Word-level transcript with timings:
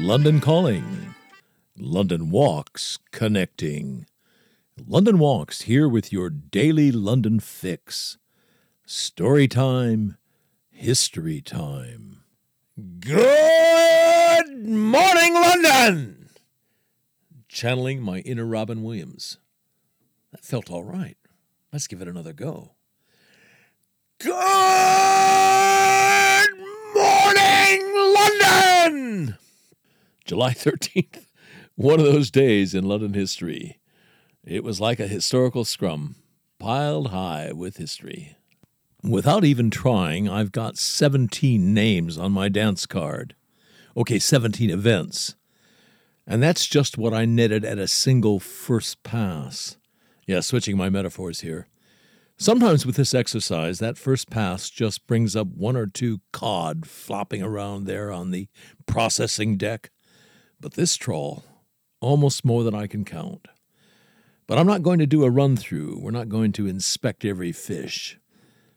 London 0.00 0.40
Calling, 0.40 1.14
London 1.76 2.30
Walks 2.30 2.98
Connecting. 3.10 4.06
London 4.86 5.18
Walks 5.18 5.62
here 5.62 5.88
with 5.88 6.12
your 6.12 6.30
daily 6.30 6.92
London 6.92 7.40
fix. 7.40 8.16
Story 8.86 9.48
time, 9.48 10.16
history 10.70 11.40
time. 11.40 12.22
Good 13.00 14.64
morning, 14.66 15.34
London! 15.34 16.30
Channeling 17.48 18.00
my 18.00 18.20
inner 18.20 18.46
Robin 18.46 18.84
Williams. 18.84 19.38
That 20.30 20.44
felt 20.44 20.70
all 20.70 20.84
right. 20.84 21.16
Let's 21.72 21.88
give 21.88 22.00
it 22.00 22.08
another 22.08 22.32
go. 22.32 22.76
Good 24.20 24.32
morning! 26.94 27.57
July 30.28 30.50
13th, 30.54 31.24
one 31.74 31.98
of 31.98 32.04
those 32.04 32.30
days 32.30 32.74
in 32.74 32.84
London 32.84 33.14
history. 33.14 33.80
It 34.44 34.62
was 34.62 34.80
like 34.80 35.00
a 35.00 35.08
historical 35.08 35.64
scrum, 35.64 36.16
piled 36.58 37.08
high 37.08 37.50
with 37.52 37.78
history. 37.78 38.36
Without 39.02 39.44
even 39.44 39.70
trying, 39.70 40.28
I've 40.28 40.52
got 40.52 40.76
17 40.76 41.72
names 41.72 42.18
on 42.18 42.32
my 42.32 42.50
dance 42.50 42.84
card. 42.84 43.34
Okay, 43.96 44.18
17 44.18 44.68
events. 44.68 45.34
And 46.26 46.42
that's 46.42 46.66
just 46.66 46.98
what 46.98 47.14
I 47.14 47.24
netted 47.24 47.64
at 47.64 47.78
a 47.78 47.88
single 47.88 48.38
first 48.38 49.02
pass. 49.02 49.78
Yeah, 50.26 50.40
switching 50.40 50.76
my 50.76 50.90
metaphors 50.90 51.40
here. 51.40 51.68
Sometimes 52.36 52.84
with 52.84 52.96
this 52.96 53.14
exercise, 53.14 53.78
that 53.78 53.96
first 53.96 54.30
pass 54.30 54.68
just 54.68 55.06
brings 55.06 55.34
up 55.34 55.48
one 55.48 55.74
or 55.76 55.86
two 55.86 56.20
cod 56.32 56.86
flopping 56.86 57.42
around 57.42 57.84
there 57.84 58.12
on 58.12 58.30
the 58.30 58.48
processing 58.86 59.56
deck. 59.56 59.90
But 60.60 60.74
this 60.74 60.96
trawl, 60.96 61.44
almost 62.00 62.44
more 62.44 62.64
than 62.64 62.74
I 62.74 62.86
can 62.86 63.04
count. 63.04 63.46
But 64.46 64.58
I'm 64.58 64.66
not 64.66 64.82
going 64.82 64.98
to 64.98 65.06
do 65.06 65.24
a 65.24 65.30
run 65.30 65.56
through. 65.56 65.98
We're 66.00 66.10
not 66.10 66.28
going 66.28 66.52
to 66.52 66.66
inspect 66.66 67.24
every 67.24 67.52
fish. 67.52 68.18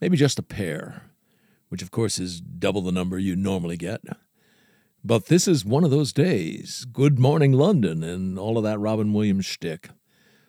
Maybe 0.00 0.16
just 0.16 0.38
a 0.38 0.42
pair, 0.42 1.10
which 1.68 1.82
of 1.82 1.90
course 1.90 2.18
is 2.18 2.40
double 2.40 2.82
the 2.82 2.92
number 2.92 3.18
you 3.18 3.36
normally 3.36 3.76
get. 3.76 4.00
But 5.04 5.26
this 5.26 5.48
is 5.48 5.64
one 5.64 5.84
of 5.84 5.90
those 5.90 6.12
days. 6.12 6.84
Good 6.92 7.18
morning, 7.18 7.52
London, 7.52 8.02
and 8.02 8.38
all 8.38 8.58
of 8.58 8.64
that 8.64 8.78
Robin 8.78 9.12
Williams 9.12 9.46
shtick. 9.46 9.88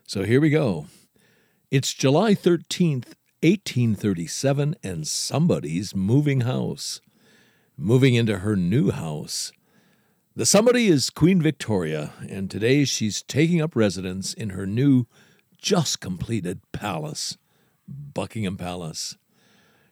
So 0.05 0.23
here 0.23 0.41
we 0.41 0.49
go. 0.49 0.87
It's 1.71 1.93
July 1.93 2.35
13th, 2.35 3.15
1837, 3.41 4.75
and 4.83 5.07
somebody's 5.07 5.95
moving 5.95 6.41
house. 6.41 7.01
Moving 7.77 8.13
into 8.13 8.39
her 8.39 8.55
new 8.55 8.91
house. 8.91 9.51
The 10.35 10.45
somebody 10.45 10.87
is 10.87 11.09
Queen 11.11 11.41
Victoria, 11.41 12.13
and 12.27 12.49
today 12.49 12.85
she's 12.85 13.21
taking 13.21 13.61
up 13.61 13.75
residence 13.75 14.33
in 14.33 14.49
her 14.51 14.65
new, 14.65 15.05
just 15.57 15.99
completed 15.99 16.59
palace, 16.71 17.37
Buckingham 17.87 18.57
Palace. 18.57 19.15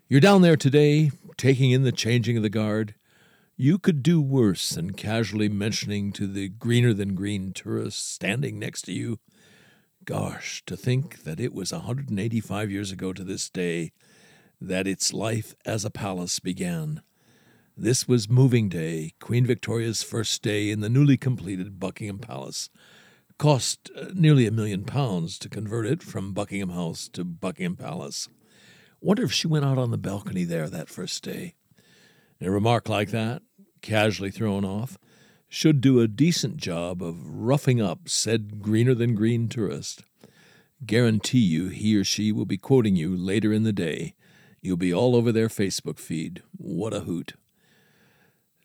You're 0.09 0.19
down 0.19 0.41
there 0.41 0.57
today, 0.57 1.11
taking 1.37 1.71
in 1.71 1.83
the 1.83 1.91
changing 1.91 2.37
of 2.37 2.43
the 2.43 2.49
guard. 2.49 2.95
You 3.55 3.77
could 3.77 4.01
do 4.01 4.19
worse 4.19 4.69
than 4.71 4.93
casually 4.93 5.47
mentioning 5.47 6.11
to 6.13 6.25
the 6.25 6.49
greener 6.49 6.93
than 6.93 7.13
green 7.13 7.53
tourist 7.53 8.11
standing 8.11 8.57
next 8.57 8.81
to 8.83 8.93
you 8.93 9.19
Gosh, 10.03 10.63
to 10.65 10.75
think 10.75 11.23
that 11.25 11.39
it 11.39 11.53
was 11.53 11.71
185 11.71 12.71
years 12.71 12.91
ago 12.91 13.13
to 13.13 13.23
this 13.23 13.51
day 13.51 13.91
that 14.59 14.87
its 14.87 15.13
life 15.13 15.53
as 15.63 15.85
a 15.85 15.91
palace 15.91 16.39
began. 16.39 17.03
This 17.81 18.07
was 18.07 18.29
moving 18.29 18.69
day, 18.69 19.15
Queen 19.19 19.43
Victoria's 19.43 20.03
first 20.03 20.43
day 20.43 20.69
in 20.69 20.81
the 20.81 20.89
newly 20.89 21.17
completed 21.17 21.79
Buckingham 21.79 22.19
Palace. 22.19 22.69
Cost 23.39 23.89
uh, 23.97 24.09
nearly 24.13 24.45
a 24.45 24.51
million 24.51 24.83
pounds 24.83 25.39
to 25.39 25.49
convert 25.49 25.87
it 25.87 26.03
from 26.03 26.31
Buckingham 26.31 26.69
House 26.69 27.09
to 27.13 27.23
Buckingham 27.23 27.75
Palace. 27.75 28.29
Wonder 28.99 29.23
if 29.23 29.31
she 29.33 29.47
went 29.47 29.65
out 29.65 29.79
on 29.79 29.89
the 29.89 29.97
balcony 29.97 30.43
there 30.43 30.69
that 30.69 30.89
first 30.89 31.23
day. 31.23 31.55
A 32.39 32.51
remark 32.51 32.87
like 32.87 33.09
that, 33.09 33.41
casually 33.81 34.29
thrown 34.29 34.63
off, 34.63 34.99
should 35.49 35.81
do 35.81 35.99
a 35.99 36.07
decent 36.07 36.57
job 36.57 37.01
of 37.01 37.27
roughing 37.27 37.81
up 37.81 38.07
said 38.07 38.61
greener 38.61 38.93
than 38.93 39.15
green 39.15 39.49
tourist. 39.49 40.03
Guarantee 40.85 41.39
you 41.39 41.69
he 41.69 41.95
or 41.95 42.03
she 42.03 42.31
will 42.31 42.45
be 42.45 42.59
quoting 42.59 42.95
you 42.95 43.17
later 43.17 43.51
in 43.51 43.63
the 43.63 43.73
day. 43.73 44.13
You'll 44.61 44.77
be 44.77 44.93
all 44.93 45.15
over 45.15 45.31
their 45.31 45.47
Facebook 45.47 45.97
feed. 45.97 46.43
What 46.55 46.93
a 46.93 46.99
hoot. 46.99 47.33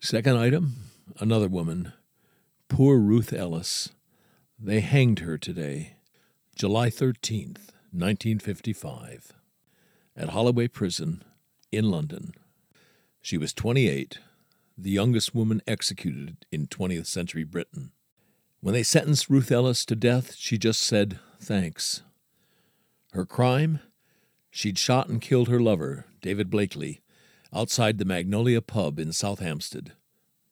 Second 0.06 0.36
item 0.36 0.76
another 1.18 1.48
woman. 1.48 1.92
Poor 2.68 2.96
Ruth 2.96 3.32
Ellis. 3.32 3.88
They 4.56 4.78
hanged 4.78 5.18
her 5.18 5.36
today, 5.36 5.96
July 6.54 6.90
13th, 6.90 7.72
1955, 7.90 9.32
at 10.16 10.28
Holloway 10.28 10.68
Prison 10.68 11.24
in 11.72 11.90
London. 11.90 12.34
She 13.20 13.36
was 13.36 13.52
28 13.52 14.20
the 14.78 14.90
youngest 14.90 15.34
woman 15.34 15.60
executed 15.66 16.46
in 16.52 16.68
20th 16.68 17.06
century 17.06 17.42
Britain. 17.42 17.90
When 18.60 18.74
they 18.74 18.84
sentenced 18.84 19.28
Ruth 19.28 19.50
Ellis 19.50 19.84
to 19.86 19.96
death, 19.96 20.36
she 20.36 20.56
just 20.56 20.82
said, 20.82 21.18
thanks. 21.40 22.04
Her 23.10 23.26
crime? 23.26 23.80
She'd 24.52 24.78
shot 24.78 25.08
and 25.08 25.20
killed 25.20 25.48
her 25.48 25.58
lover, 25.58 26.04
David 26.22 26.48
Blakely, 26.48 27.00
outside 27.56 27.96
the 27.98 28.04
Magdala 28.04 28.60
pub 28.60 28.98
in 28.98 29.12
South 29.12 29.38
Hampstead. 29.38 29.92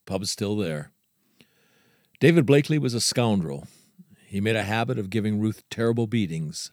Pub's 0.06 0.30
still 0.30 0.56
there. 0.56 0.90
David 2.18 2.46
Blakely 2.46 2.78
was 2.78 2.94
a 2.94 3.00
scoundrel. 3.00 3.66
He 4.26 4.40
made 4.40 4.56
a 4.56 4.62
habit 4.62 4.98
of 4.98 5.10
giving 5.10 5.38
Ruth 5.38 5.62
terrible 5.68 6.06
beatings. 6.06 6.72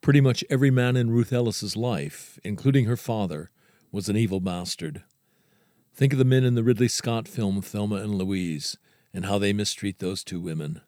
Pretty 0.00 0.20
much 0.20 0.44
every 0.50 0.70
man 0.70 0.96
in 0.96 1.10
Ruth 1.10 1.32
Ellis's 1.32 1.76
life, 1.76 2.38
including 2.42 2.86
her 2.86 2.96
father, 2.96 3.50
was 3.92 4.08
an 4.08 4.16
evil 4.16 4.40
bastard. 4.40 5.02
Think 5.94 6.12
of 6.12 6.18
the 6.18 6.24
men 6.24 6.44
in 6.44 6.54
the 6.54 6.64
Ridley 6.64 6.88
Scott 6.88 7.28
film 7.28 7.62
Thelma 7.62 7.96
and 7.96 8.14
Louise 8.16 8.76
and 9.14 9.26
how 9.26 9.38
they 9.38 9.52
mistreat 9.52 9.98
those 9.98 10.22
two 10.24 10.40
women. 10.40 10.80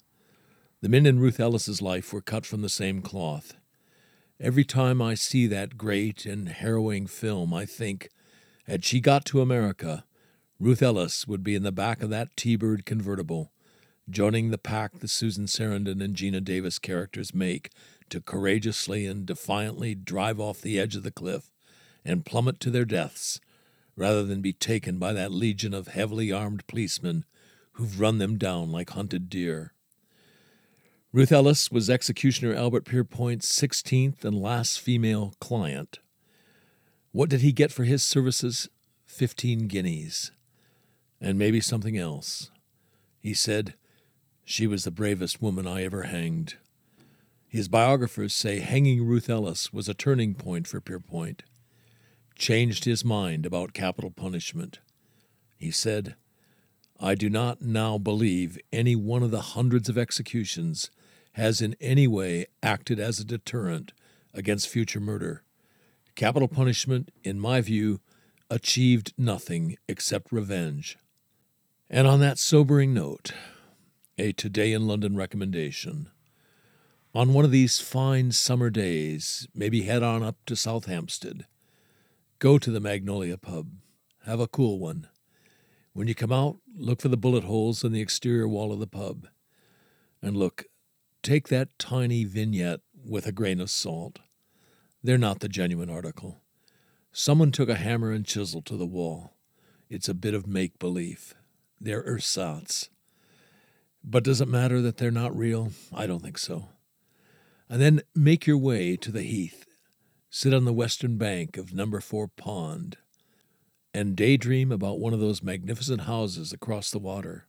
The 0.80 0.88
men 0.88 1.06
in 1.06 1.20
Ruth 1.20 1.40
Ellis's 1.40 1.80
life 1.80 2.12
were 2.12 2.20
cut 2.20 2.46
from 2.46 2.62
the 2.62 2.68
same 2.68 3.00
cloth. 3.00 3.54
Every 4.40 4.64
time 4.64 5.00
I 5.00 5.14
see 5.14 5.46
that 5.46 5.76
great 5.76 6.26
and 6.26 6.48
harrowing 6.48 7.06
film, 7.06 7.52
I 7.52 7.66
think, 7.66 8.08
had 8.70 8.84
she 8.84 9.00
got 9.00 9.24
to 9.24 9.40
America, 9.40 10.04
Ruth 10.60 10.80
Ellis 10.80 11.26
would 11.26 11.42
be 11.42 11.56
in 11.56 11.64
the 11.64 11.72
back 11.72 12.04
of 12.04 12.10
that 12.10 12.36
T 12.36 12.54
Bird 12.54 12.86
convertible, 12.86 13.50
joining 14.08 14.50
the 14.50 14.58
pack 14.58 15.00
the 15.00 15.08
Susan 15.08 15.46
Sarandon 15.46 16.00
and 16.00 16.14
Geena 16.14 16.40
Davis 16.44 16.78
characters 16.78 17.34
make 17.34 17.70
to 18.10 18.20
courageously 18.20 19.06
and 19.06 19.26
defiantly 19.26 19.96
drive 19.96 20.38
off 20.38 20.60
the 20.60 20.78
edge 20.78 20.94
of 20.94 21.02
the 21.02 21.10
cliff 21.10 21.50
and 22.04 22.24
plummet 22.24 22.60
to 22.60 22.70
their 22.70 22.84
deaths 22.84 23.40
rather 23.96 24.22
than 24.22 24.40
be 24.40 24.52
taken 24.52 24.98
by 24.98 25.12
that 25.12 25.32
legion 25.32 25.74
of 25.74 25.88
heavily 25.88 26.30
armed 26.30 26.64
policemen 26.68 27.24
who've 27.72 27.98
run 27.98 28.18
them 28.18 28.38
down 28.38 28.70
like 28.70 28.90
hunted 28.90 29.28
deer. 29.28 29.74
Ruth 31.12 31.32
Ellis 31.32 31.72
was 31.72 31.90
executioner 31.90 32.54
Albert 32.54 32.84
Pierrepoint's 32.84 33.50
16th 33.50 34.24
and 34.24 34.40
last 34.40 34.78
female 34.78 35.34
client. 35.40 35.98
What 37.12 37.28
did 37.28 37.40
he 37.40 37.52
get 37.52 37.72
for 37.72 37.84
his 37.84 38.02
services? 38.02 38.68
Fifteen 39.04 39.66
guineas. 39.66 40.30
And 41.20 41.38
maybe 41.38 41.60
something 41.60 41.98
else. 41.98 42.50
He 43.18 43.34
said, 43.34 43.74
She 44.44 44.66
was 44.66 44.84
the 44.84 44.90
bravest 44.90 45.42
woman 45.42 45.66
I 45.66 45.84
ever 45.84 46.04
hanged. 46.04 46.54
His 47.48 47.68
biographers 47.68 48.32
say 48.32 48.60
hanging 48.60 49.04
Ruth 49.04 49.28
Ellis 49.28 49.72
was 49.72 49.88
a 49.88 49.94
turning 49.94 50.34
point 50.34 50.68
for 50.68 50.80
Pierrepoint 50.80 51.40
changed 52.40 52.86
his 52.86 53.04
mind 53.04 53.44
about 53.44 53.74
capital 53.74 54.10
punishment. 54.10 54.80
He 55.58 55.70
said, 55.70 56.16
I 56.98 57.14
do 57.14 57.28
not 57.28 57.60
now 57.60 57.98
believe 57.98 58.58
any 58.72 58.96
one 58.96 59.22
of 59.22 59.30
the 59.30 59.42
hundreds 59.42 59.88
of 59.88 59.98
executions 59.98 60.90
has 61.34 61.60
in 61.60 61.76
any 61.80 62.08
way 62.08 62.46
acted 62.62 62.98
as 62.98 63.20
a 63.20 63.24
deterrent 63.24 63.92
against 64.34 64.68
future 64.68 65.00
murder. 65.00 65.42
Capital 66.20 66.48
punishment, 66.48 67.10
in 67.24 67.40
my 67.40 67.62
view, 67.62 67.98
achieved 68.50 69.14
nothing 69.16 69.78
except 69.88 70.30
revenge. 70.30 70.98
And 71.88 72.06
on 72.06 72.20
that 72.20 72.38
sobering 72.38 72.92
note, 72.92 73.32
a 74.18 74.32
Today 74.32 74.74
in 74.74 74.86
London 74.86 75.16
recommendation. 75.16 76.10
On 77.14 77.32
one 77.32 77.46
of 77.46 77.50
these 77.50 77.80
fine 77.80 78.32
summer 78.32 78.68
days, 78.68 79.48
maybe 79.54 79.84
head 79.84 80.02
on 80.02 80.22
up 80.22 80.36
to 80.44 80.56
South 80.56 80.84
Hampstead 80.84 81.46
Go 82.38 82.58
to 82.58 82.70
the 82.70 82.80
Magdala 82.80 83.38
Pub. 83.38 83.70
Have 84.26 84.40
a 84.40 84.46
cool 84.46 84.78
one. 84.78 85.08
When 85.94 86.06
you 86.06 86.14
come 86.14 86.32
out, 86.32 86.58
look 86.76 87.00
for 87.00 87.08
the 87.08 87.16
bullet 87.16 87.44
holes 87.44 87.82
in 87.82 87.92
the 87.92 88.02
exterior 88.02 88.46
wall 88.46 88.74
of 88.74 88.78
the 88.78 88.86
pub. 88.86 89.26
And 90.20 90.36
look, 90.36 90.66
take 91.22 91.48
that 91.48 91.78
tiny 91.78 92.24
vignette 92.24 92.80
with 93.06 93.26
a 93.26 93.32
grain 93.32 93.58
of 93.58 93.70
salt. 93.70 94.18
They're 95.02 95.18
not 95.18 95.40
the 95.40 95.48
genuine 95.48 95.90
article. 95.90 96.42
Someone 97.12 97.50
took 97.50 97.68
a 97.68 97.74
hammer 97.76 98.12
and 98.12 98.24
chisel 98.24 98.62
to 98.62 98.76
the 98.76 98.86
wall. 98.86 99.34
It's 99.88 100.08
a 100.08 100.14
bit 100.14 100.34
of 100.34 100.46
make 100.46 100.78
believe. 100.78 101.34
They're 101.80 102.04
ersatz. 102.04 102.88
But 104.04 104.24
does 104.24 104.40
it 104.40 104.48
matter 104.48 104.80
that 104.82 104.98
they're 104.98 105.10
not 105.10 105.36
real? 105.36 105.72
I 105.92 106.06
don't 106.06 106.22
think 106.22 106.38
so. 106.38 106.68
And 107.68 107.80
then 107.80 108.02
make 108.14 108.46
your 108.46 108.58
way 108.58 108.96
to 108.96 109.10
the 109.10 109.22
heath. 109.22 109.66
Sit 110.28 110.54
on 110.54 110.64
the 110.64 110.72
western 110.72 111.16
bank 111.18 111.56
of 111.56 111.74
number 111.74 112.00
four 112.00 112.28
pond 112.28 112.96
and 113.92 114.14
daydream 114.14 114.70
about 114.70 115.00
one 115.00 115.12
of 115.12 115.20
those 115.20 115.42
magnificent 115.42 116.02
houses 116.02 116.52
across 116.52 116.90
the 116.90 116.98
water, 116.98 117.48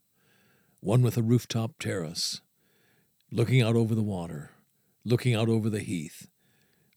one 0.80 1.02
with 1.02 1.18
a 1.18 1.22
rooftop 1.22 1.74
terrace, 1.80 2.42
looking 3.32 3.62
out 3.62 3.76
over 3.76 3.94
the 3.94 4.02
water, 4.02 4.52
looking 5.06 5.36
out 5.36 5.48
over 5.48 5.70
the 5.70 5.80
heath, 5.82 6.28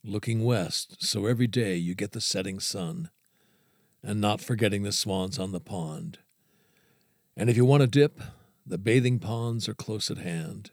looking 0.05 0.43
west 0.43 1.03
so 1.03 1.25
every 1.25 1.47
day 1.47 1.75
you 1.75 1.95
get 1.95 2.11
the 2.11 2.21
setting 2.21 2.59
sun, 2.59 3.09
and 4.03 4.21
not 4.21 4.39
forgetting 4.39 4.83
the 4.83 4.91
swans 4.91 5.39
on 5.39 5.51
the 5.51 5.59
pond. 5.59 6.19
And 7.35 7.49
if 7.49 7.57
you 7.57 7.65
want 7.65 7.81
to 7.81 7.87
dip, 7.87 8.21
the 8.65 8.77
bathing 8.77 9.19
ponds 9.19 9.67
are 9.67 9.73
close 9.73 10.11
at 10.11 10.19
hand. 10.19 10.71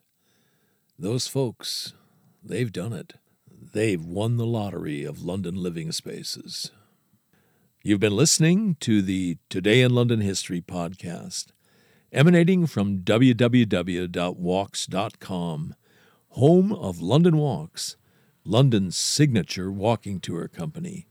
Those 0.99 1.27
folks, 1.27 1.95
they've 2.45 2.73
done 2.73 2.93
it. 2.93 3.15
They've 3.51 4.05
won 4.05 4.37
the 4.37 4.47
lottery 4.47 5.05
of 5.05 5.25
London 5.25 5.55
living 5.57 5.93
spaces. 5.93 6.71
You've 7.83 8.01
been 8.01 8.15
listening 8.15 8.77
to 8.81 9.03
the 9.03 9.39
Today 9.49 9.81
in 9.81 9.95
London 9.95 10.21
History 10.21 10.61
podcast, 10.61 11.47
emanating 12.13 12.67
from 12.67 12.99
www.walks.com, 12.99 13.35
home 16.29 16.73
of 16.73 17.01
London 17.01 17.37
Walks, 17.39 17.97
London's 18.45 18.97
signature 18.97 19.71
walking 19.71 20.21
tour 20.21 20.49
company, 20.49 21.07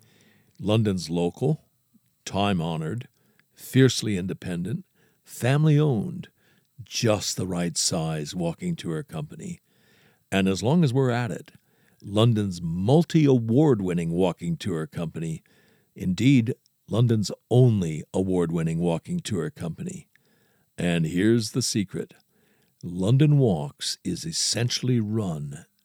London's 0.59 1.09
local, 1.09 1.65
time 2.25 2.61
honored, 2.61 3.07
fiercely 3.53 4.17
independent, 4.17 4.85
family 5.23 5.79
owned, 5.79 6.29
just 6.83 7.37
the 7.37 7.47
right 7.47 7.77
size 7.77 8.35
walking 8.35 8.75
tour 8.75 9.03
company. 9.03 9.61
And 10.31 10.47
as 10.47 10.61
long 10.61 10.83
as 10.83 10.93
we're 10.93 11.11
at 11.11 11.31
it, 11.31 11.51
London's 12.03 12.61
multi 12.61 13.25
award 13.25 13.81
winning 13.81 14.11
walking 14.11 14.57
tour 14.57 14.87
company 14.87 15.43
Indeed, 15.95 16.55
London's 16.87 17.31
only 17.49 18.03
award 18.13 18.51
winning 18.51 18.79
walking 18.79 19.19
tour 19.19 19.49
company. 19.49 20.07
And 20.77 21.05
here's 21.05 21.51
the 21.51 21.61
secret 21.61 22.13
London 22.83 23.37
Walks 23.37 23.97
is 24.03 24.25
essentially 24.25 24.99
run 24.99 25.65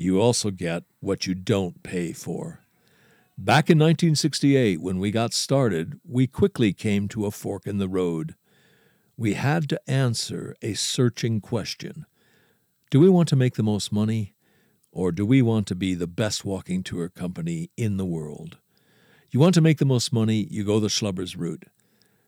you 0.00 0.18
also 0.20 0.50
get 0.50 0.84
what 1.00 1.26
you 1.26 1.34
don't 1.34 1.82
pay 1.82 2.12
for. 2.12 2.60
Back 3.36 3.70
in 3.70 3.78
1968, 3.78 4.80
when 4.80 4.98
we 4.98 5.10
got 5.10 5.32
started, 5.32 6.00
we 6.08 6.26
quickly 6.26 6.72
came 6.72 7.06
to 7.08 7.26
a 7.26 7.30
fork 7.30 7.66
in 7.66 7.78
the 7.78 7.88
road. 7.88 8.34
We 9.16 9.34
had 9.34 9.68
to 9.68 9.80
answer 9.90 10.56
a 10.62 10.74
searching 10.74 11.40
question 11.40 12.06
Do 12.90 13.00
we 13.00 13.08
want 13.08 13.28
to 13.28 13.36
make 13.36 13.54
the 13.54 13.62
most 13.62 13.92
money, 13.92 14.34
or 14.90 15.12
do 15.12 15.26
we 15.26 15.42
want 15.42 15.66
to 15.68 15.74
be 15.74 15.94
the 15.94 16.06
best 16.06 16.44
walking 16.44 16.82
tour 16.82 17.08
company 17.08 17.70
in 17.76 17.98
the 17.98 18.06
world? 18.06 18.58
You 19.30 19.38
want 19.38 19.54
to 19.54 19.60
make 19.60 19.78
the 19.78 19.84
most 19.84 20.12
money, 20.12 20.48
you 20.50 20.64
go 20.64 20.80
the 20.80 20.88
Schlubbers 20.88 21.38
route. 21.38 21.66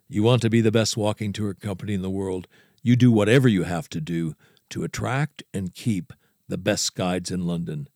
You 0.08 0.22
want 0.22 0.42
to 0.42 0.50
be 0.50 0.60
the 0.60 0.70
best 0.70 0.96
walking 0.96 1.32
tour 1.32 1.54
company 1.54 1.94
in 1.94 2.02
the 2.02 2.10
world, 2.10 2.46
you 2.82 2.96
do 2.96 3.10
whatever 3.10 3.48
you 3.48 3.62
have 3.62 3.88
to 3.90 4.00
do 4.00 4.34
to 4.70 4.84
attract 4.84 5.42
and 5.54 5.74
keep 5.74 6.12
the 6.52 6.58
best 6.58 6.94
guides 6.94 7.30
in 7.30 7.46
London. 7.46 7.88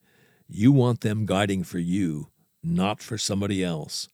You 0.47 0.71
want 0.71 1.01
them 1.01 1.27
guiding 1.27 1.63
for 1.63 1.77
you, 1.77 2.31
not 2.63 3.03
for 3.03 3.15
somebody 3.15 3.63
else. 3.63 4.09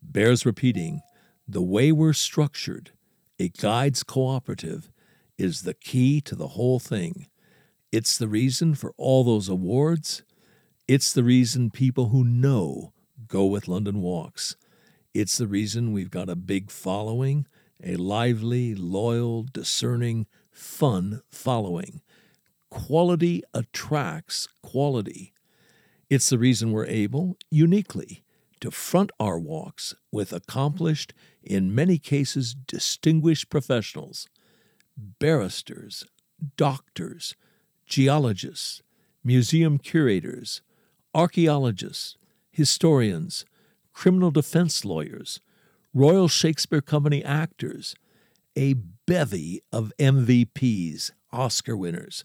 Bears 0.00 0.46
repeating 0.46 1.02
the 1.46 1.60
way 1.60 1.92
we're 1.92 2.14
structured, 2.14 2.92
a 3.38 3.50
guides 3.50 4.02
cooperative, 4.02 4.88
is 5.36 5.60
the 5.60 5.74
key 5.74 6.22
to 6.22 6.34
the 6.34 6.48
whole 6.56 6.78
thing. 6.78 7.26
It's 7.92 8.16
the 8.16 8.28
reason 8.28 8.74
for 8.74 8.94
all 8.96 9.24
those 9.24 9.50
awards. 9.50 10.22
It's 10.88 11.12
the 11.12 11.22
reason 11.22 11.70
people 11.70 12.08
who 12.08 12.24
know 12.24 12.94
Go 13.28 13.44
with 13.44 13.68
London 13.68 14.00
Walks. 14.00 14.56
It's 15.12 15.36
the 15.36 15.46
reason 15.46 15.92
we've 15.92 16.10
got 16.10 16.30
a 16.30 16.34
big 16.34 16.70
following, 16.70 17.46
a 17.84 17.96
lively, 17.96 18.74
loyal, 18.74 19.42
discerning, 19.42 20.26
fun 20.50 21.20
following. 21.28 22.00
Quality 22.72 23.42
attracts 23.52 24.48
quality. 24.62 25.34
It's 26.08 26.30
the 26.30 26.38
reason 26.38 26.72
we're 26.72 26.86
able, 26.86 27.36
uniquely, 27.50 28.24
to 28.60 28.70
front 28.70 29.12
our 29.20 29.38
walks 29.38 29.94
with 30.10 30.32
accomplished, 30.32 31.12
in 31.42 31.74
many 31.74 31.98
cases 31.98 32.54
distinguished 32.54 33.50
professionals 33.50 34.26
barristers, 34.96 36.06
doctors, 36.56 37.36
geologists, 37.84 38.82
museum 39.22 39.76
curators, 39.76 40.62
archaeologists, 41.14 42.16
historians, 42.50 43.44
criminal 43.92 44.30
defense 44.30 44.82
lawyers, 44.82 45.40
Royal 45.92 46.26
Shakespeare 46.26 46.80
Company 46.80 47.22
actors, 47.22 47.94
a 48.56 48.72
bevy 48.72 49.60
of 49.70 49.92
MVPs, 49.98 51.10
Oscar 51.32 51.76
winners, 51.76 52.24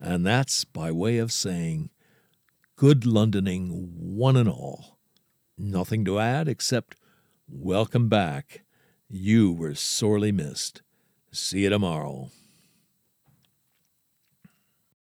And 0.00 0.24
that's 0.24 0.64
by 0.64 0.92
way 0.92 1.18
of 1.18 1.32
saying, 1.32 1.90
good 2.76 3.02
Londoning, 3.02 3.70
one 3.94 4.36
and 4.36 4.48
all. 4.48 4.98
Nothing 5.56 6.04
to 6.04 6.20
add 6.20 6.46
except 6.48 6.96
welcome 7.48 8.08
back. 8.08 8.62
You 9.08 9.52
were 9.52 9.74
sorely 9.74 10.30
missed. 10.30 10.82
See 11.32 11.64
you 11.64 11.70
tomorrow. 11.70 12.30